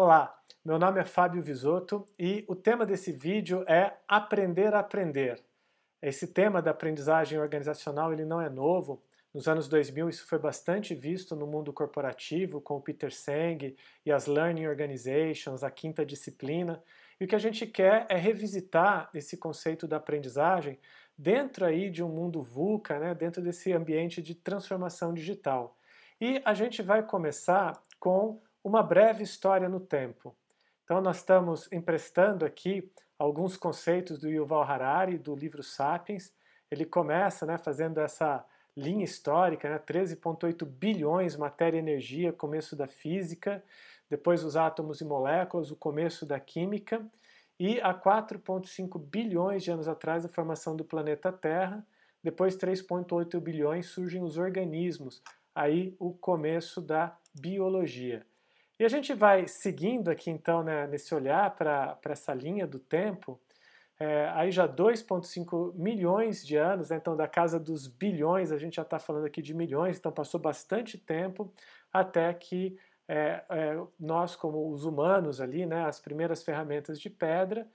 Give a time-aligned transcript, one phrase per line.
[0.00, 0.32] Olá,
[0.64, 5.42] meu nome é Fábio Visotto e o tema desse vídeo é Aprender a Aprender.
[6.00, 9.02] Esse tema da aprendizagem organizacional ele não é novo.
[9.34, 13.74] Nos anos 2000 isso foi bastante visto no mundo corporativo com o Peter Senge
[14.06, 16.80] e as Learning Organizations, a quinta disciplina.
[17.20, 20.78] E o que a gente quer é revisitar esse conceito da aprendizagem
[21.18, 25.76] dentro aí de um mundo VUCA, né, dentro desse ambiente de transformação digital.
[26.20, 30.34] E a gente vai começar com uma breve história no tempo.
[30.84, 36.32] Então, nós estamos emprestando aqui alguns conceitos do Yuval Harari, do livro Sapiens.
[36.70, 38.44] Ele começa né, fazendo essa
[38.76, 43.62] linha histórica, né, 13,8 bilhões matéria e energia, começo da física,
[44.08, 47.04] depois os átomos e moléculas, o começo da química,
[47.58, 51.84] e há 4,5 bilhões de anos atrás a formação do planeta Terra,
[52.22, 55.20] depois 3,8 bilhões surgem os organismos,
[55.52, 58.24] aí o começo da biologia.
[58.78, 63.40] E a gente vai seguindo aqui então né, nesse olhar para essa linha do tempo,
[63.98, 68.76] é, aí já 2,5 milhões de anos, né, então da casa dos bilhões, a gente
[68.76, 71.52] já está falando aqui de milhões, então passou bastante tempo
[71.92, 77.66] até que é, é, nós, como os humanos ali, né, as primeiras ferramentas de pedra,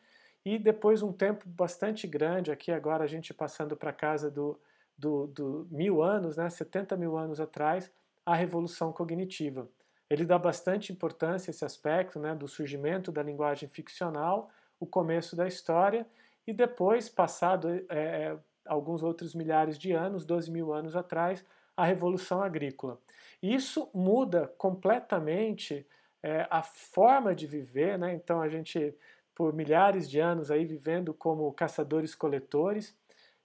[0.45, 4.57] e depois um tempo bastante grande, aqui agora a gente passando para casa do,
[4.97, 7.91] do, do mil anos, né, 70 mil anos atrás,
[8.25, 9.67] a revolução cognitiva.
[10.09, 15.35] Ele dá bastante importância a esse aspecto né, do surgimento da linguagem ficcional, o começo
[15.35, 16.05] da história,
[16.45, 21.43] e depois, passado é, alguns outros milhares de anos, 12 mil anos atrás,
[21.75, 22.99] a Revolução Agrícola.
[23.41, 25.85] Isso muda completamente
[26.21, 28.13] é, a forma de viver, né?
[28.13, 28.95] então a gente,
[29.33, 32.95] por milhares de anos, aí vivendo como caçadores-coletores,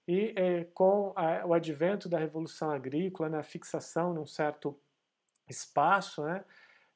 [0.07, 4.75] e é, com a, o advento da Revolução Agrícola, na né, fixação num certo
[5.49, 6.43] espaço, né?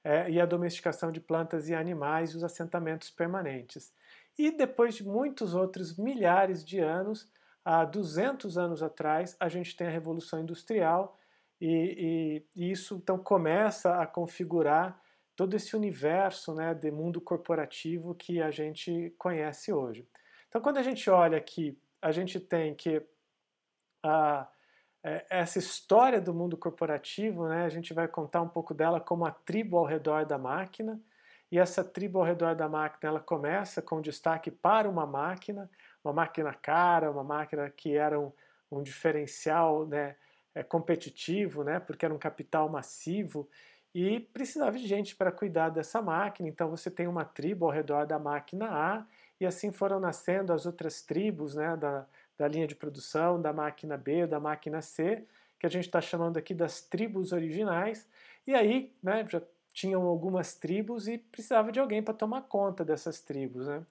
[0.04, 3.94] É, e a domesticação de plantas e animais e os assentamentos permanentes.
[4.38, 7.32] E depois de muitos outros milhares de anos,
[7.64, 11.18] há 200 anos atrás, a gente tem a Revolução Industrial
[11.62, 15.02] e, e, e isso então começa a configurar
[15.36, 20.08] todo esse universo né, de mundo corporativo que a gente conhece hoje.
[20.50, 23.02] Então, quando a gente olha aqui, a gente tem que
[24.04, 24.48] a
[25.04, 29.26] é, essa história do mundo corporativo, né, a gente vai contar um pouco dela como
[29.26, 31.00] a tribo ao redor da máquina.
[31.52, 35.70] E essa tribo ao redor da máquina, ela começa com destaque para uma máquina,
[36.04, 38.32] uma máquina cara, uma máquina que era um,
[38.72, 40.16] um diferencial né,
[40.56, 43.48] é, competitivo, né, porque era um capital massivo
[43.94, 46.50] e precisava de gente para cuidar dessa máquina.
[46.50, 49.06] Então você tem uma tribo ao redor da máquina A
[49.40, 52.08] e assim foram nascendo as outras tribos né, da,
[52.38, 55.24] da linha de produção, da máquina B, da máquina C,
[55.60, 58.08] que a gente está chamando aqui das tribos originais.
[58.46, 63.22] E aí, né, já tinham algumas tribos e precisava de alguém para tomar conta dessas
[63.22, 63.68] tribos.
[63.68, 63.86] Né?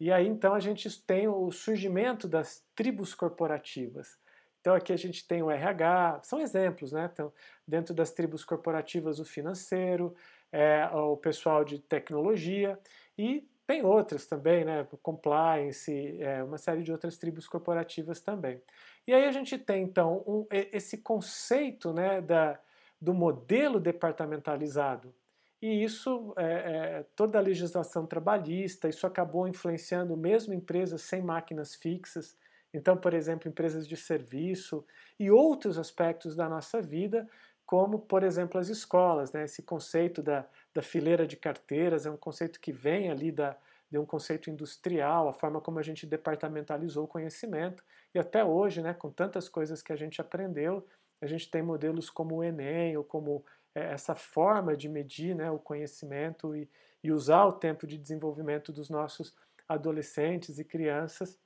[0.00, 4.18] E aí, então, a gente tem o surgimento das tribos corporativas.
[4.60, 7.08] Então, aqui a gente tem o RH, são exemplos, né?
[7.12, 7.32] Então,
[7.66, 10.14] dentro das tribos corporativas, o financeiro,
[10.52, 12.78] é, o pessoal de tecnologia
[13.16, 14.88] e tem outras também, né?
[15.02, 15.92] Compliance,
[16.22, 18.62] é, uma série de outras tribos corporativas também.
[19.06, 22.58] E aí a gente tem então um, esse conceito né, da,
[22.98, 25.14] do modelo departamentalizado.
[25.60, 31.74] E isso, é, é, toda a legislação trabalhista, isso acabou influenciando mesmo empresas sem máquinas
[31.74, 32.38] fixas.
[32.72, 34.82] Então, por exemplo, empresas de serviço
[35.20, 37.28] e outros aspectos da nossa vida,
[37.68, 39.30] como, por exemplo, as escolas.
[39.30, 39.44] Né?
[39.44, 43.54] Esse conceito da, da fileira de carteiras é um conceito que vem ali da,
[43.90, 47.84] de um conceito industrial, a forma como a gente departamentalizou o conhecimento.
[48.14, 50.88] E até hoje, né, com tantas coisas que a gente aprendeu,
[51.20, 55.50] a gente tem modelos como o Enem, ou como é, essa forma de medir né,
[55.50, 56.66] o conhecimento e,
[57.04, 59.36] e usar o tempo de desenvolvimento dos nossos
[59.68, 61.38] adolescentes e crianças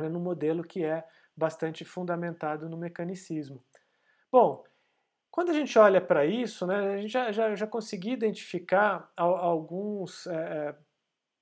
[0.00, 1.06] né, no modelo que é
[1.36, 3.62] bastante fundamentado no mecanicismo.
[4.32, 4.64] Bom,
[5.32, 10.26] quando a gente olha para isso, né, a gente já, já, já conseguiu identificar alguns
[10.26, 10.76] é,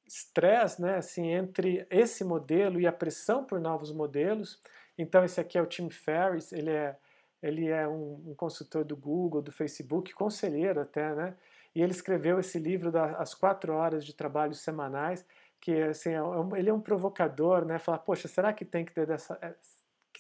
[0.07, 4.63] estresse né, assim, entre esse modelo e a pressão por novos modelos.
[4.97, 6.97] Então, esse aqui é o Tim Ferriss, ele é,
[7.43, 11.37] ele é um, um consultor do Google, do Facebook, conselheiro até, né?
[11.75, 15.27] E ele escreveu esse livro das quatro horas de trabalho semanais,
[15.61, 17.79] que assim, é um, ele é um provocador, né?
[17.81, 19.35] Falar, poxa, será que tem que ter dessa,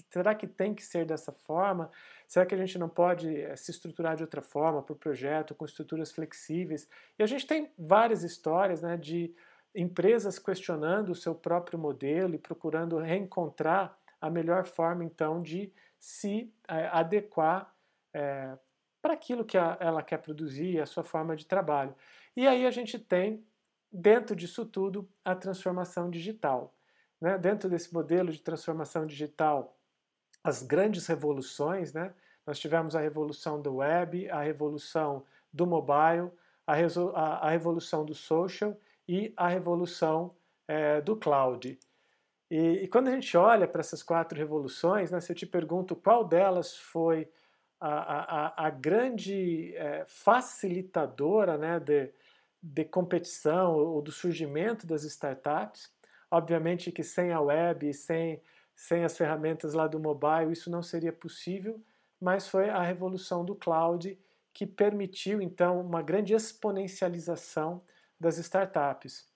[0.08, 1.91] será que tem que ser dessa forma?
[2.26, 5.64] Será que a gente não pode eh, se estruturar de outra forma, por projeto, com
[5.64, 6.88] estruturas flexíveis?
[7.19, 9.35] E a gente tem várias histórias né, de
[9.75, 16.52] empresas questionando o seu próprio modelo e procurando reencontrar a melhor forma, então, de se
[16.69, 17.75] é, adequar
[18.12, 18.56] é,
[19.00, 21.94] para aquilo que a, ela quer produzir, a sua forma de trabalho.
[22.37, 23.44] E aí a gente tem
[23.91, 26.75] dentro disso tudo, a transformação digital.
[27.20, 27.37] Né?
[27.38, 29.76] Dentro desse modelo de transformação digital,
[30.42, 32.12] as grandes revoluções, né?
[32.46, 36.31] nós tivemos a revolução do web, a revolução do mobile,
[36.66, 38.76] a, a, a revolução do social
[39.06, 40.34] e a revolução
[40.66, 41.78] é, do cloud.
[42.50, 45.94] E, e, quando a gente olha para essas quatro revoluções, né, se eu te pergunto
[45.94, 47.28] qual delas foi
[47.81, 52.10] a, a, grande é, facilitadora né, de,
[52.62, 55.90] de competição ou do surgimento das startups,
[56.31, 58.42] obviamente que sem a web, sem,
[58.80, 61.78] sem as ferramentas lá do mobile, isso não seria possível,
[62.18, 64.18] mas foi a revolução do cloud
[64.54, 67.82] que permitiu então uma grande exponencialização
[68.18, 69.28] das startups.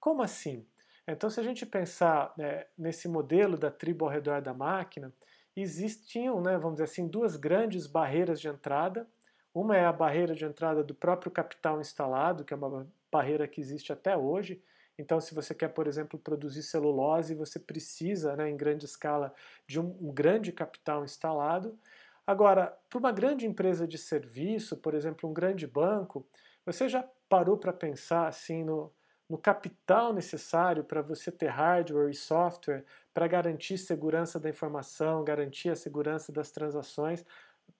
[0.00, 0.66] Como assim?
[1.06, 5.14] Então, se a gente pensar né, nesse modelo da tribo ao redor da máquina,
[5.54, 9.08] existiam, né, vamos dizer assim, duas grandes barreiras de entrada.
[9.54, 13.60] Uma é a barreira de entrada do próprio capital instalado, que é uma barreira que
[13.60, 14.60] existe até hoje.
[14.98, 19.32] Então, se você quer, por exemplo, produzir celulose, você precisa, né, em grande escala,
[19.66, 21.78] de um, um grande capital instalado.
[22.26, 26.26] Agora, para uma grande empresa de serviço, por exemplo, um grande banco,
[26.66, 28.92] você já parou para pensar assim no,
[29.28, 32.84] no capital necessário para você ter hardware e software
[33.14, 37.24] para garantir segurança da informação, garantir a segurança das transações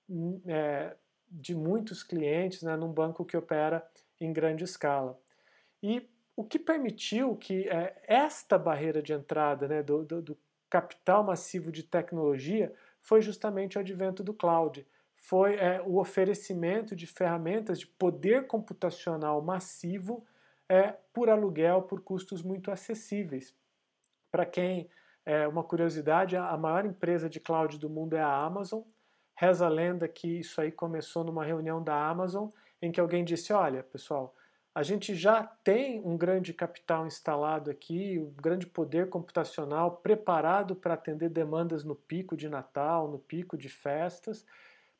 [0.08, 0.96] hum, é,
[1.30, 3.86] de muitos clientes né, num banco que opera
[4.20, 5.18] em grande escala.
[5.82, 6.08] E
[6.38, 10.38] o que permitiu que é, esta barreira de entrada né, do, do, do
[10.70, 14.86] capital massivo de tecnologia foi justamente o advento do cloud.
[15.16, 20.24] Foi é, o oferecimento de ferramentas de poder computacional massivo
[20.68, 23.52] é, por aluguel por custos muito acessíveis.
[24.30, 24.88] Para quem
[25.26, 28.82] é uma curiosidade, a maior empresa de cloud do mundo é a Amazon.
[29.34, 32.50] Reza a lenda que isso aí começou numa reunião da Amazon,
[32.80, 34.36] em que alguém disse: Olha, pessoal,
[34.78, 40.94] a gente já tem um grande capital instalado aqui, um grande poder computacional preparado para
[40.94, 44.46] atender demandas no pico de Natal, no pico de festas.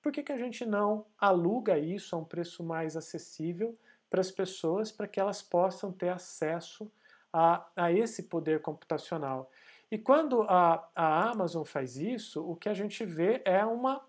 [0.03, 3.79] Por que, que a gente não aluga isso a um preço mais acessível
[4.11, 6.91] para as pessoas para que elas possam ter acesso
[7.33, 9.49] a, a esse poder computacional.
[9.93, 14.05] E quando a, a Amazon faz isso, o que a gente vê é uma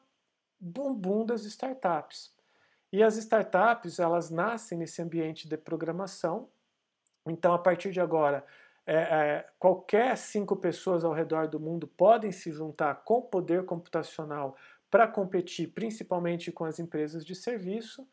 [0.60, 2.38] bumbum das startups.
[2.91, 6.50] E as startups, elas nascem nesse ambiente de programação.
[7.27, 8.44] Então, a partir de agora,
[8.86, 14.56] é, é, qualquer cinco pessoas ao redor do mundo podem se juntar com poder computacional
[14.89, 18.07] para competir, principalmente com as empresas de serviço.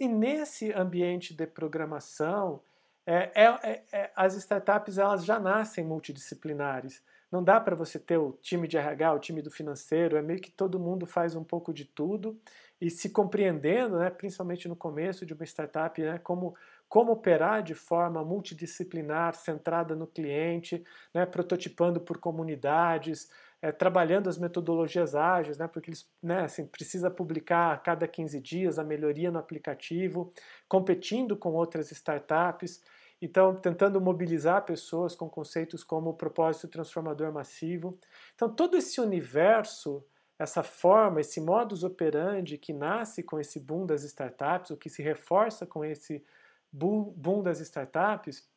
[0.00, 2.62] E nesse ambiente de programação,
[3.06, 7.02] é, é, é, é, as startups elas já nascem multidisciplinares.
[7.30, 10.40] Não dá para você ter o time de RH, o time do financeiro, é meio
[10.40, 12.40] que todo mundo faz um pouco de tudo
[12.82, 16.56] e se compreendendo, né, principalmente no começo de uma startup, né, como,
[16.88, 20.82] como operar de forma multidisciplinar, centrada no cliente,
[21.14, 23.30] né, prototipando por comunidades,
[23.62, 28.40] é, trabalhando as metodologias ágeis, né, porque eles né, assim, precisa publicar a cada 15
[28.40, 30.32] dias a melhoria no aplicativo,
[30.68, 32.82] competindo com outras startups,
[33.20, 37.96] então tentando mobilizar pessoas com conceitos como o propósito transformador massivo.
[38.34, 40.04] Então todo esse universo,
[40.42, 45.02] essa forma, esse modus operandi que nasce com esse boom das startups, ou que se
[45.02, 46.24] reforça com esse
[46.72, 48.48] boom das startups,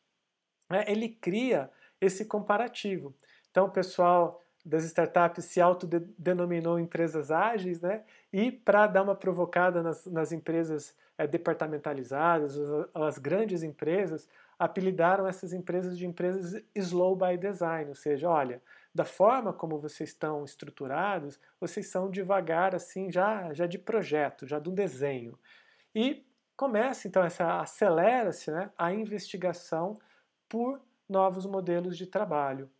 [0.70, 1.70] né, ele cria
[2.00, 3.14] esse comparativo.
[3.50, 8.02] Então o pessoal das startups se autodenominou empresas ágeis, né?
[8.32, 15.26] E para dar uma provocada nas, nas empresas é, departamentalizadas, as, as, grandes empresas, apelidaram
[15.28, 18.60] essas empresas de empresas slow by design, ou seja, olha,
[18.96, 24.58] da forma como vocês estão estruturados, vocês são devagar, assim, já, já de projeto, já
[24.58, 25.38] do desenho.
[25.94, 26.26] E
[26.56, 30.00] começa, então, essa acelera-se né, a investigação
[30.48, 32.70] por novos modelos de trabalho.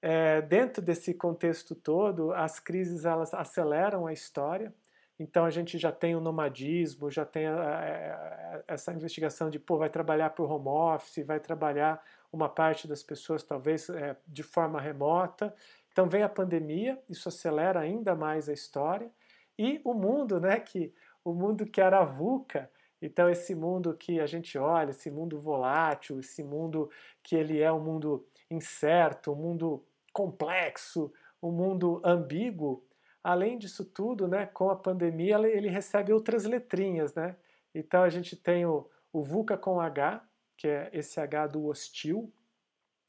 [0.00, 4.72] É, dentro desse contexto todo, as crises elas aceleram a história.
[5.18, 9.58] Então a gente já tem o nomadismo, já tem a, a, a, essa investigação de
[9.58, 12.02] pô, vai trabalhar para o home office, vai trabalhar
[12.34, 15.54] uma parte das pessoas talvez é, de forma remota.
[15.92, 19.10] Então vem a pandemia, isso acelera ainda mais a história
[19.56, 20.92] e o mundo, né, que
[21.24, 22.68] o mundo que era VUCA,
[23.00, 26.90] então esse mundo que a gente olha, esse mundo volátil, esse mundo
[27.22, 32.84] que ele é um mundo incerto, um mundo complexo, um mundo ambíguo,
[33.22, 37.36] além disso tudo, né, com a pandemia, ele recebe outras letrinhas, né?
[37.74, 40.22] Então a gente tem o, o VUCA com H,
[40.56, 42.32] que é esse H do hostil,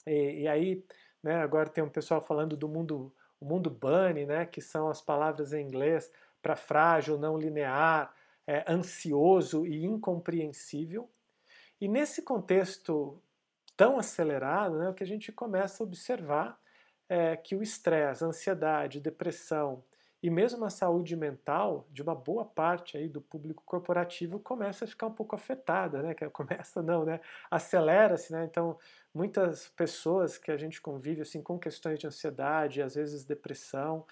[0.05, 0.83] e, e aí,
[1.23, 5.01] né, agora tem um pessoal falando do mundo, o mundo bunny, né, que são as
[5.01, 6.11] palavras em inglês
[6.41, 8.13] para frágil, não linear,
[8.45, 11.09] é, ansioso e incompreensível.
[11.81, 13.21] E nesse contexto
[13.75, 16.59] tão acelerado, né, o que a gente começa a observar
[17.09, 19.83] é que o estresse, a ansiedade, depressão
[20.25, 24.87] e mesmo a saúde mental de uma boa parte aí do público corporativo começa a
[24.87, 26.15] ficar um pouco afetada, né?
[26.33, 27.19] Começa não, né?
[27.51, 28.43] Acelera-se, né?
[28.43, 28.75] Então,
[29.13, 34.03] muitas pessoas que a gente convive assim com questões de ansiedade, às vezes depressão,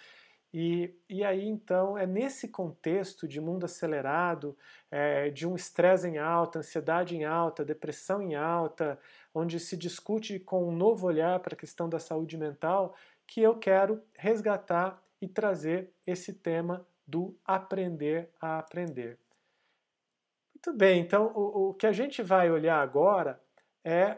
[0.53, 4.55] e, e aí, então, é nesse contexto de mundo acelerado,
[4.91, 8.99] é, de um estresse em alta, ansiedade em alta, depressão em alta,
[9.33, 12.93] onde se discute com um novo olhar para a questão da saúde mental,
[13.25, 19.17] que eu quero resgatar e trazer esse tema do aprender a aprender.
[20.53, 23.41] Muito bem, então o, o que a gente vai olhar agora
[23.85, 24.17] é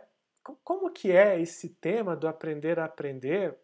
[0.63, 3.55] como que é esse tema do aprender a aprender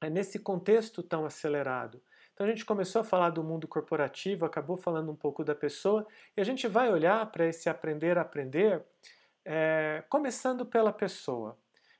[0.00, 2.00] é nesse contexto tão acelerado.
[2.32, 6.06] Então a gente começou a falar do mundo corporativo, acabou falando um pouco da pessoa,
[6.36, 8.84] e a gente vai olhar para esse aprender a aprender,
[9.44, 11.58] é, começando pela pessoa.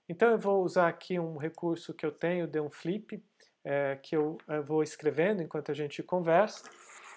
[0.08, 3.24] Então eu vou usar aqui um recurso que eu tenho, de um flip,
[3.64, 6.68] é, que eu, eu vou escrevendo enquanto a gente conversa.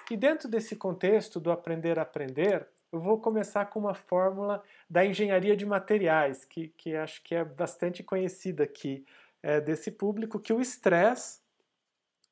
[0.10, 5.06] E dentro desse contexto do aprender a aprender, eu vou começar com uma fórmula da
[5.06, 9.06] engenharia de materiais, que, que acho que é bastante conhecida aqui
[9.42, 11.42] é, desse público que o estresse,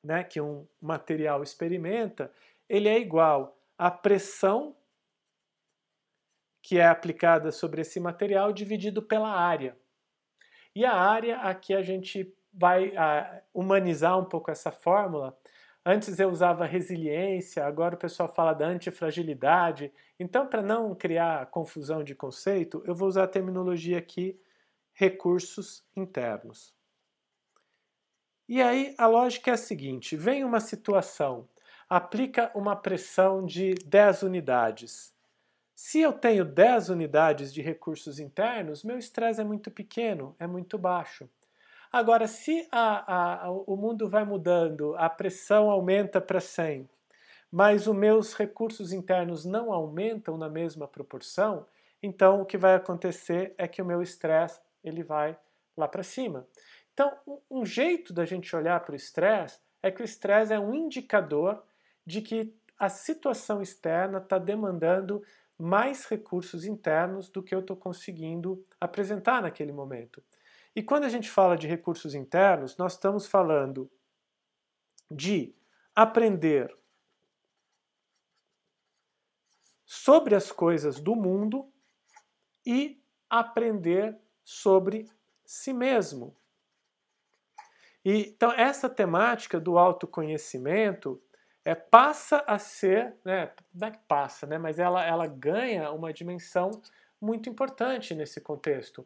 [0.02, 2.32] né, que um material experimenta,
[2.68, 4.76] ele é igual à pressão
[6.62, 9.76] que é aplicada sobre esse material dividido pela área.
[10.74, 15.36] E a área, aqui a gente vai a, humanizar um pouco essa fórmula.
[15.84, 19.92] Antes eu usava resiliência, agora o pessoal fala da antifragilidade.
[20.18, 24.40] Então, para não criar confusão de conceito, eu vou usar a terminologia aqui
[24.94, 26.74] recursos internos.
[28.48, 31.48] E aí a lógica é a seguinte: vem uma situação,
[31.88, 35.14] aplica uma pressão de 10 unidades.
[35.74, 40.78] Se eu tenho 10 unidades de recursos internos, meu estresse é muito pequeno, é muito
[40.78, 41.28] baixo.
[41.94, 46.90] Agora, se a, a, o mundo vai mudando, a pressão aumenta para 100,
[47.52, 51.64] mas os meus recursos internos não aumentam na mesma proporção,
[52.02, 55.38] então o que vai acontecer é que o meu estresse ele vai
[55.76, 56.48] lá para cima.
[56.92, 57.16] Então,
[57.48, 61.62] um jeito da gente olhar para o estresse é que o estresse é um indicador
[62.04, 65.22] de que a situação externa está demandando
[65.56, 70.20] mais recursos internos do que eu estou conseguindo apresentar naquele momento.
[70.74, 73.90] E quando a gente fala de recursos internos, nós estamos falando
[75.10, 75.54] de
[75.94, 76.76] aprender
[79.84, 81.72] sobre as coisas do mundo
[82.66, 83.00] e
[83.30, 85.08] aprender sobre
[85.44, 86.36] si mesmo.
[88.04, 91.22] E, então, essa temática do autoconhecimento
[91.64, 96.12] é, passa a ser, né, não é que passa, né, mas ela, ela ganha uma
[96.12, 96.70] dimensão
[97.20, 99.04] muito importante nesse contexto,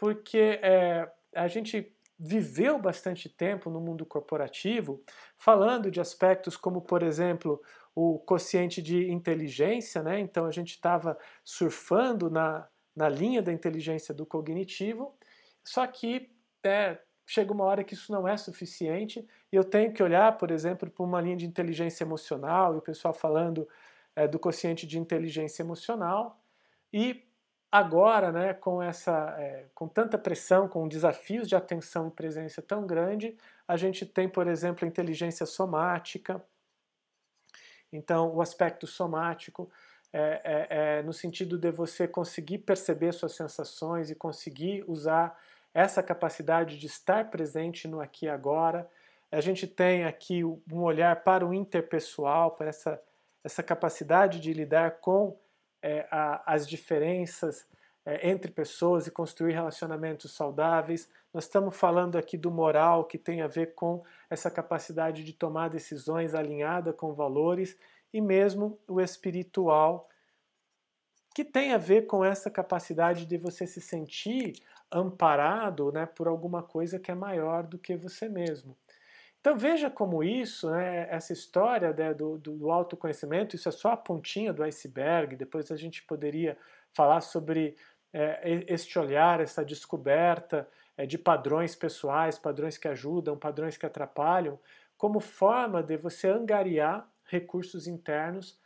[0.00, 5.04] porque é, a gente viveu bastante tempo no mundo corporativo
[5.36, 7.62] falando de aspectos como, por exemplo,
[7.94, 10.18] o quociente de inteligência, né?
[10.18, 12.66] então a gente estava surfando na,
[12.96, 15.14] na linha da inteligência do cognitivo,
[15.62, 16.30] só que
[16.64, 20.50] é, chega uma hora que isso não é suficiente e eu tenho que olhar, por
[20.50, 23.68] exemplo, para uma linha de inteligência emocional e o pessoal falando
[24.16, 26.42] é, do quociente de inteligência emocional
[26.90, 27.29] e
[27.70, 32.86] agora, né, com essa, é, com tanta pressão, com desafios de atenção e presença tão
[32.86, 33.36] grande,
[33.66, 36.42] a gente tem, por exemplo, inteligência somática.
[37.92, 39.70] Então, o aspecto somático
[40.12, 45.38] é, é, é no sentido de você conseguir perceber suas sensações e conseguir usar
[45.72, 48.90] essa capacidade de estar presente no aqui e agora.
[49.30, 53.00] A gente tem aqui um olhar para o interpessoal, para essa,
[53.44, 55.38] essa capacidade de lidar com
[55.82, 57.66] é, a, as diferenças
[58.04, 61.08] é, entre pessoas e construir relacionamentos saudáveis.
[61.32, 65.68] Nós estamos falando aqui do moral, que tem a ver com essa capacidade de tomar
[65.68, 67.76] decisões alinhada com valores,
[68.12, 70.08] e mesmo o espiritual,
[71.34, 74.60] que tem a ver com essa capacidade de você se sentir
[74.90, 78.76] amparado né, por alguma coisa que é maior do que você mesmo.
[79.40, 83.96] Então veja como isso, né, essa história né, do, do, autoconhecimento, isso é só a
[83.96, 86.58] pontinha do iceberg, depois a gente poderia
[86.92, 87.74] falar sobre
[88.12, 94.60] é, este olhar, essa descoberta é, de padrões pessoais, padrões que ajudam, padrões que atrapalham,
[94.98, 98.58] como forma de você angariar recursos internos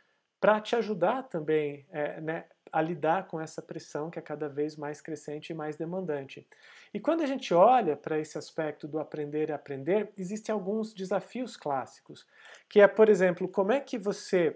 [0.45, 4.75] para te ajudar também é, né, a lidar com essa pressão que é cada vez
[4.75, 6.47] mais crescente e mais demandante.
[6.93, 11.57] E quando a gente olha para esse aspecto do aprender e aprender, existem alguns desafios
[11.57, 12.27] clássicos,
[12.69, 14.55] que é, por exemplo, como é que você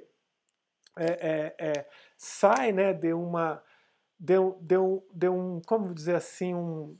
[0.95, 3.59] é, é, é sai né, de uma
[4.19, 6.95] deu, deu, deu um, como dizer assim, um,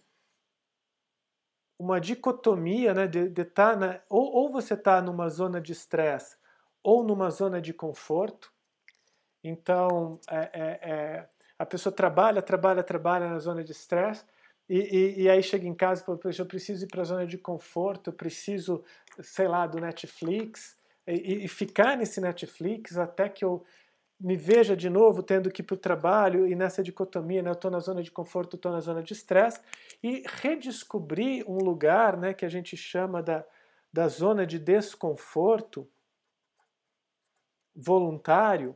[1.78, 6.36] uma dicotomia, né, de, de tá ou, ou você está numa zona de estresse
[6.82, 8.52] ou numa zona de conforto.
[9.44, 14.26] Então, é, é, é, a pessoa trabalha, trabalha, trabalha na zona de estresse
[14.68, 17.26] e, e, e, aí chega em casa e fala, eu preciso ir para a zona
[17.26, 18.84] de conforto, eu preciso,
[19.22, 20.78] sei lá, do Netflix.
[21.08, 23.64] E, e ficar nesse Netflix até que eu
[24.20, 27.54] me veja de novo tendo que ir para o trabalho e nessa dicotomia, né, eu
[27.54, 29.62] estou na zona de conforto, estou na zona de estresse,
[30.04, 33.46] e redescobrir um lugar né, que a gente chama da,
[33.92, 35.90] da zona de desconforto
[37.74, 38.76] voluntário,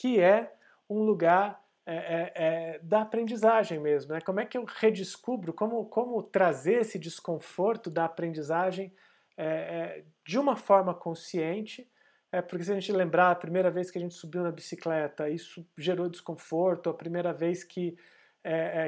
[0.00, 0.50] que é
[0.88, 4.14] um lugar é, é, é, da aprendizagem mesmo.
[4.14, 4.20] Né?
[4.22, 8.94] Como é que eu redescubro, como, como trazer esse desconforto da aprendizagem
[9.36, 11.86] é, é, de uma forma consciente
[12.32, 15.28] é porque se a gente lembrar a primeira vez que a gente subiu na bicicleta,
[15.28, 17.96] isso gerou desconforto, a primeira vez que,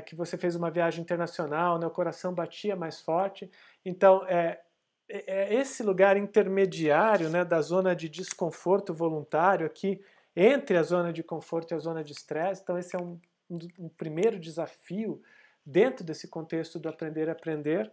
[0.06, 3.50] que você fez uma viagem internacional, né, o coração batia mais forte.
[3.84, 4.60] Então, é
[5.08, 10.00] esse lugar intermediário né, da zona de desconforto voluntário aqui,
[10.34, 12.62] entre a zona de conforto e a zona de estresse.
[12.62, 13.20] Então, esse é um,
[13.50, 15.22] um, primeiro desafio
[15.64, 17.92] dentro desse contexto do aprender a aprender.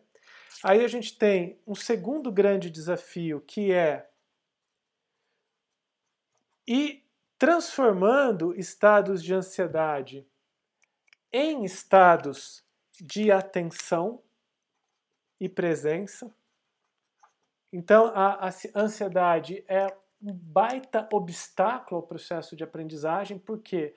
[0.63, 4.09] Aí a gente tem um segundo grande desafio que é
[6.67, 7.03] e
[7.37, 10.27] transformando estados de ansiedade
[11.31, 12.63] em estados
[12.99, 14.21] de atenção
[15.39, 16.33] e presença.
[17.71, 19.87] Então, a, a ansiedade é
[20.21, 23.93] um baita obstáculo ao processo de aprendizagem, porque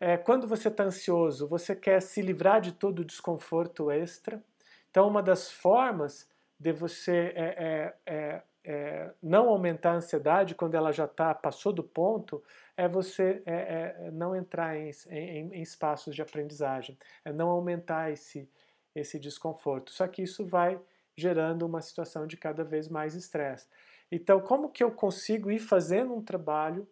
[0.00, 4.42] é, quando você está ansioso, você quer se livrar de todo o desconforto extra.
[4.90, 6.28] Então, uma das formas
[6.58, 11.72] de você é, é, é é, não aumentar a ansiedade quando ela já tá, passou
[11.72, 12.42] do ponto,
[12.76, 18.10] é você é, é não entrar em, em, em, espaços de aprendizagem, é não aumentar
[18.10, 18.48] esse,
[18.94, 19.92] esse desconforto.
[19.92, 20.80] Só que isso vai
[21.14, 23.68] gerando uma situação de cada vez mais estresse.
[24.10, 26.88] Então, como que eu consigo ir fazendo um trabalho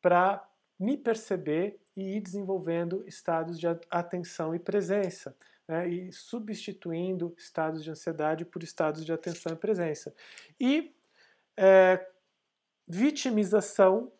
[0.00, 0.46] para
[0.78, 5.36] me perceber e ir desenvolvendo estados de atenção e presença?
[5.68, 10.14] Né, e substituindo estados de ansiedade por estados de atenção e presença.
[10.60, 10.94] E
[11.56, 12.06] é,
[12.86, 14.12] vitimização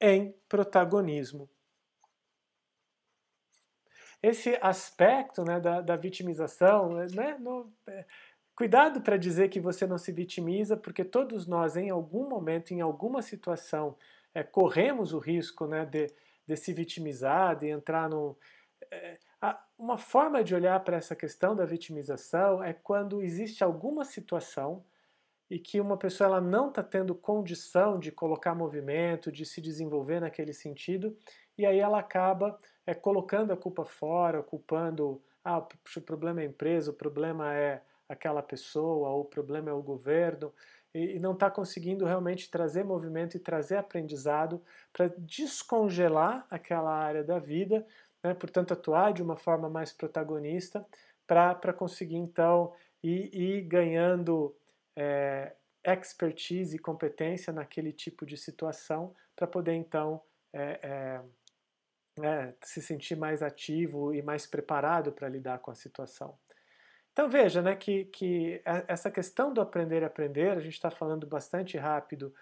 [0.00, 1.48] em protagonismo.
[4.20, 8.04] Esse aspecto né, da, da vitimização, né, no, é,
[8.54, 12.80] cuidado para dizer que você não se vitimiza, porque todos nós, em algum momento, em
[12.80, 13.96] alguma situação,
[14.34, 16.06] é, corremos o risco né, de,
[16.46, 18.36] de se vitimizar, de entrar no.
[18.90, 19.18] É,
[19.76, 24.84] uma forma de olhar para essa questão da vitimização é quando existe alguma situação
[25.50, 30.20] e que uma pessoa ela não está tendo condição de colocar movimento, de se desenvolver
[30.20, 31.16] naquele sentido,
[31.58, 36.48] e aí ela acaba é, colocando a culpa fora, culpando, ah, o problema é a
[36.48, 40.52] empresa, o problema é aquela pessoa, ou o problema é o governo,
[40.94, 44.62] e, e não está conseguindo realmente trazer movimento e trazer aprendizado
[44.92, 47.86] para descongelar aquela área da vida
[48.22, 50.86] né, portanto, atuar de uma forma mais protagonista
[51.26, 54.54] para conseguir, então, ir, ir ganhando
[54.94, 61.20] é, expertise e competência naquele tipo de situação para poder, então, é,
[62.18, 66.38] é, é, se sentir mais ativo e mais preparado para lidar com a situação.
[67.12, 71.26] Então veja né, que, que essa questão do aprender a aprender, a gente está falando
[71.26, 72.34] bastante rápido,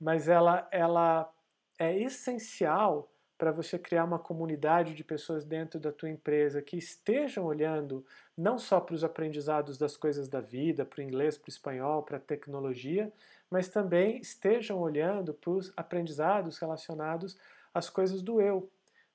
[0.00, 1.30] mas ela, ela
[1.78, 7.44] é essencial para você criar uma comunidade de pessoas dentro da tua empresa que estejam
[7.44, 8.04] olhando
[8.36, 12.02] não só para os aprendizados das coisas da vida, para o inglês, para o espanhol,
[12.02, 13.12] para a tecnologia,
[13.50, 17.36] mas também estejam olhando para os aprendizados relacionados
[17.74, 18.70] às coisas do eu,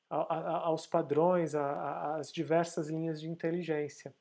[0.10, 4.14] aos padrões, às diversas linhas de inteligência.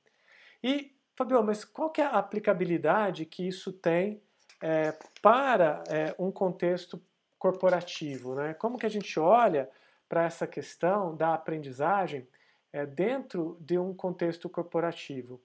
[0.63, 4.23] E, Fabio, mas qual é a aplicabilidade que isso tem
[4.61, 7.01] é, para é, um contexto
[7.39, 8.35] corporativo?
[8.35, 8.55] Né?
[8.55, 9.71] Como que a gente olha
[10.09, 12.27] para essa questão da aprendizagem
[12.73, 15.41] é, dentro de um contexto corporativo.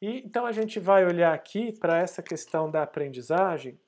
[0.00, 3.78] E então a gente vai olhar aqui para essa questão da aprendizagem.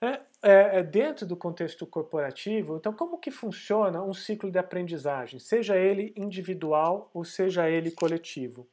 [0.00, 5.38] É, é, é, dentro do contexto corporativo, então como que funciona um ciclo de aprendizagem,
[5.40, 8.68] seja ele individual ou seja ele coletivo?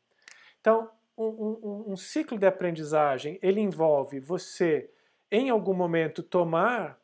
[0.62, 4.92] Então, um, um, um ciclo de aprendizagem ele envolve você
[5.32, 7.00] em algum momento tomar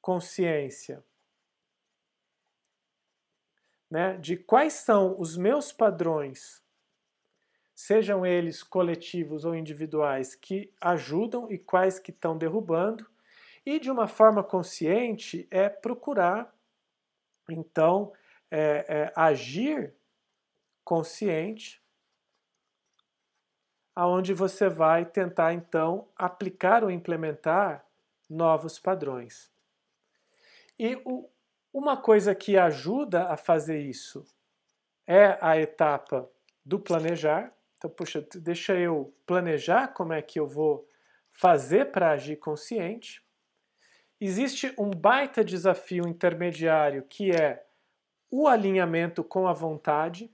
[0.00, 1.02] consciência
[3.90, 6.62] né, de quais são os meus padrões
[7.74, 13.06] sejam eles coletivos ou individuais, que ajudam e quais que estão derrubando,
[13.66, 16.54] e de uma forma consciente é procurar,
[17.50, 18.12] então,
[18.48, 19.92] é, é, agir
[20.84, 21.82] consciente,
[23.92, 27.84] aonde você vai tentar então aplicar ou implementar
[28.30, 29.50] novos padrões.
[30.78, 31.28] E o,
[31.72, 34.24] uma coisa que ajuda a fazer isso
[35.06, 36.30] é a etapa
[36.64, 37.52] do planejar.
[37.78, 40.88] Então, puxa, deixa eu planejar como é que eu vou
[41.32, 43.25] fazer para agir consciente.
[44.20, 47.66] Existe um baita desafio intermediário que é
[48.30, 50.32] o alinhamento com a vontade,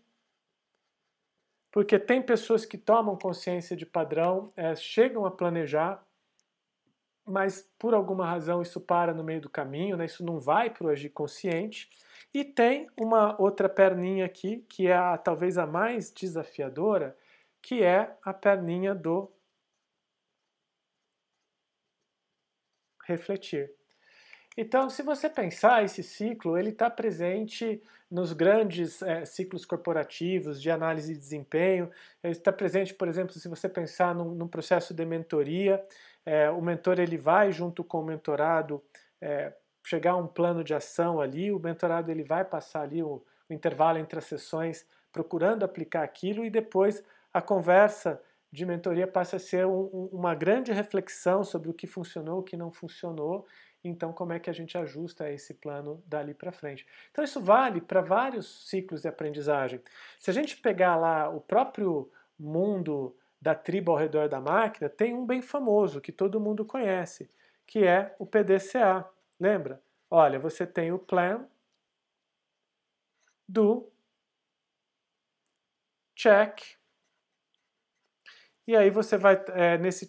[1.71, 6.05] porque tem pessoas que tomam consciência de padrão, é, chegam a planejar,
[7.25, 10.05] mas por alguma razão isso para no meio do caminho, né?
[10.05, 11.89] isso não vai para o agir consciente.
[12.35, 17.17] E tem uma outra perninha aqui, que é a, talvez a mais desafiadora,
[17.61, 19.31] que é a perninha do
[23.07, 23.71] refletir.
[24.57, 30.71] Então, se você pensar, esse ciclo ele está presente nos grandes é, ciclos corporativos de
[30.71, 31.91] análise de desempenho.
[32.23, 35.83] Ele está presente, por exemplo, se você pensar num, num processo de mentoria,
[36.27, 38.83] é, o mentor ele vai junto com o mentorado
[39.19, 43.25] é, chegar a um plano de ação ali, o mentorado ele vai passar ali o,
[43.49, 48.21] o intervalo entre as sessões procurando aplicar aquilo e depois a conversa
[48.53, 52.57] de mentoria passa a ser um, uma grande reflexão sobre o que funcionou, o que
[52.57, 53.47] não funcionou
[53.85, 56.87] então como é que a gente ajusta esse plano dali para frente.
[57.11, 59.81] Então isso vale para vários ciclos de aprendizagem.
[60.19, 65.15] Se a gente pegar lá o próprio mundo da tribo ao redor da máquina, tem
[65.15, 67.29] um bem famoso que todo mundo conhece,
[67.67, 69.09] que é o PDCA.
[69.39, 69.83] Lembra?
[70.09, 71.49] Olha, você tem o plan,
[73.49, 73.91] do,
[76.15, 76.61] check,
[78.67, 80.09] e aí você vai, é, nesse,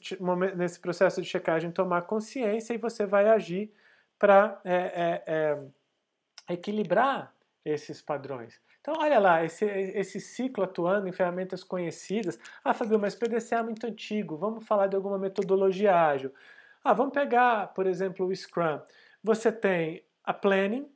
[0.56, 3.74] nesse processo de checagem, tomar consciência e você vai agir
[4.20, 7.34] para é, é, é, equilibrar
[7.66, 8.62] esses padrões.
[8.80, 12.38] Então, olha lá, esse, esse ciclo atuando em ferramentas conhecidas.
[12.64, 16.34] Ah, Fabio, mas PDCA é muito antigo, vamos falar de alguma metodologia ágil.
[16.84, 18.82] Ah, vamos pegar, por exemplo, o Scrum.
[19.24, 20.92] Você tem a planning.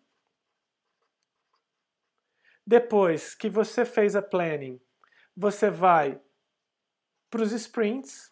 [2.65, 4.81] Depois que você fez a planning,
[5.35, 6.19] você vai
[7.29, 8.31] para os sprints,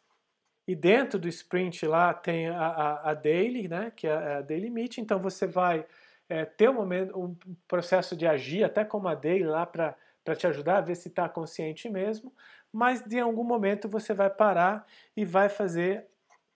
[0.67, 4.69] e dentro do sprint lá tem a, a, a daily, né, que é a daily
[4.69, 5.86] meet, então você vai
[6.27, 7.36] é, ter um, momento, um
[7.67, 9.95] processo de agir, até como a daily lá para
[10.36, 12.34] te ajudar a ver se está consciente mesmo,
[12.73, 16.08] mas de algum momento você vai parar e vai fazer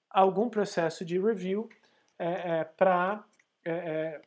[0.09, 1.69] algum processo de review
[2.17, 3.23] é, é, para
[3.63, 4.21] é, é,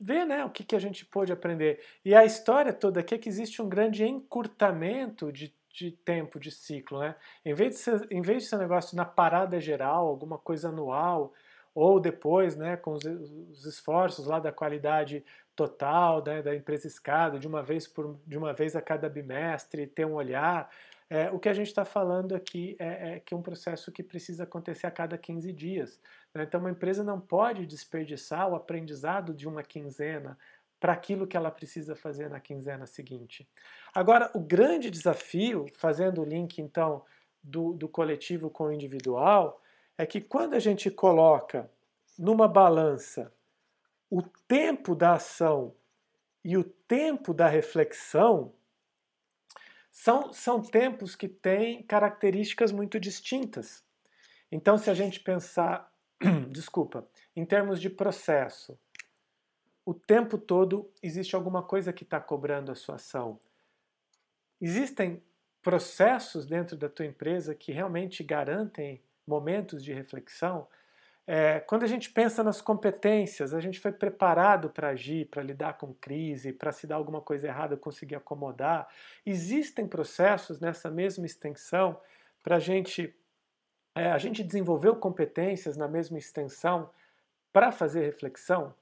[0.00, 1.80] ver né, o que, que a gente pôde aprender.
[2.04, 6.50] E a história toda aqui é que existe um grande encurtamento de de tempo de
[6.50, 7.14] ciclo, né?
[7.44, 10.68] Em vez de ser, em vez de ser um negócio na parada geral, alguma coisa
[10.68, 11.32] anual,
[11.74, 17.38] ou depois, né, com os, os esforços lá da qualidade total, né, da empresa escada,
[17.38, 20.68] de uma vez por de uma vez a cada bimestre, ter um olhar.
[21.10, 24.02] É, o que a gente está falando aqui é, é, que é um processo que
[24.02, 25.98] precisa acontecer a cada 15 dias.
[26.34, 26.42] Né?
[26.42, 30.36] Então, uma empresa não pode desperdiçar o aprendizado de uma quinzena,
[30.80, 33.48] para aquilo que ela precisa fazer na quinzena seguinte.
[33.94, 37.04] Agora, o grande desafio, fazendo o link então
[37.42, 39.60] do, do coletivo com o individual,
[39.96, 41.70] é que quando a gente coloca
[42.18, 43.32] numa balança
[44.10, 45.74] o tempo da ação
[46.44, 48.52] e o tempo da reflexão,
[49.90, 53.84] são, são tempos que têm características muito distintas.
[54.50, 55.92] Então, se a gente pensar,
[56.50, 58.78] desculpa, em termos de processo,
[59.88, 63.40] o tempo todo existe alguma coisa que está cobrando a sua ação.
[64.60, 65.22] Existem
[65.62, 70.68] processos dentro da tua empresa que realmente garantem momentos de reflexão.
[71.26, 75.78] É, quando a gente pensa nas competências, a gente foi preparado para agir, para lidar
[75.78, 78.86] com crise, para se dar alguma coisa errada, conseguir acomodar.
[79.24, 81.98] Existem processos nessa mesma extensão
[82.42, 83.16] para a gente.
[83.94, 86.90] É, a gente desenvolveu competências na mesma extensão
[87.50, 88.74] para fazer reflexão?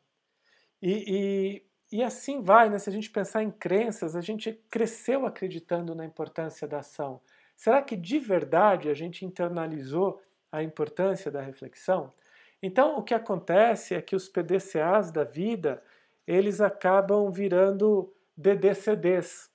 [0.88, 2.78] E, e, e, assim vai, né?
[2.78, 7.20] se a gente pensar em crenças, a gente cresceu acreditando na importância da ação.
[7.56, 10.22] Será que de verdade a gente internalizou
[10.52, 12.14] a importância da reflexão?
[12.62, 15.82] Então, o que acontece é que os PDCAs da vida,
[16.24, 19.50] eles acabam virando DDCDs,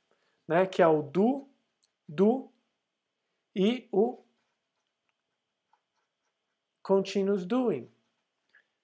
[0.45, 0.65] né?
[0.65, 1.47] que é o do,
[2.09, 2.51] do
[3.55, 4.21] e o
[6.83, 7.89] continuous doing,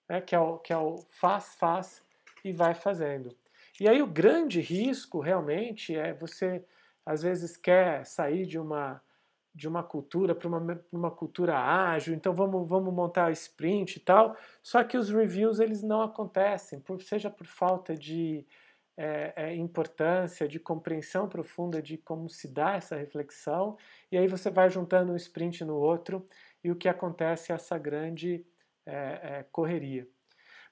[0.07, 0.21] né?
[0.21, 2.06] que, é o, que é o faz, faz
[2.43, 3.36] e vai fazendo.
[3.80, 6.63] E aí o grande risco realmente é você
[7.06, 9.02] às vezes quer sair de uma
[9.58, 14.38] de uma cultura para uma, uma cultura ágil, então vamos, vamos montar sprint e tal.
[14.62, 18.45] Só que os reviews eles não acontecem, por, seja por falta de
[18.95, 23.78] é, é, importância, de compreensão profunda de como se dá essa reflexão,
[24.12, 26.28] e aí você vai juntando um sprint no outro,
[26.63, 28.45] e o que acontece é essa grande
[28.86, 30.08] é, é correria.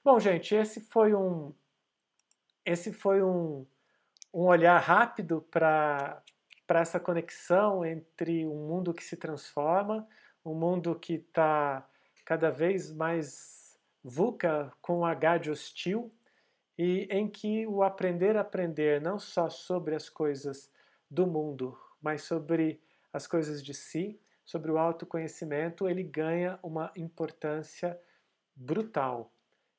[0.06, 1.52] Bom, gente, esse foi um,
[2.64, 3.66] esse foi um,
[4.32, 6.22] um olhar rápido para
[6.68, 10.06] essa conexão entre um mundo que se transforma,
[10.44, 11.84] um mundo que está
[12.24, 16.14] cada vez mais VUCA com H de hostil,
[16.78, 20.70] e em que o aprender a aprender não só sobre as coisas
[21.10, 22.80] do mundo, mas sobre
[23.12, 28.00] as coisas de si, sobre o autoconhecimento, ele ganha uma importância
[28.54, 29.32] brutal.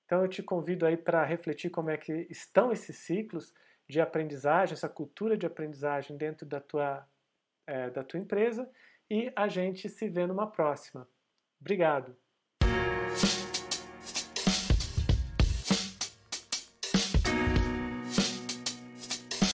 [0.07, 3.53] Então eu te convido aí para refletir como é que estão esses ciclos
[3.89, 7.05] de aprendizagem, essa cultura de aprendizagem dentro da tua,
[7.67, 8.69] é, da tua empresa
[9.09, 11.07] e a gente se vê numa próxima.
[11.59, 12.15] Obrigado!